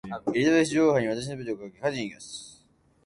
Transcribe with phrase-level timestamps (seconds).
[0.33, 2.65] エリザベス女王杯に私の全てをかけて勝ちにいきます。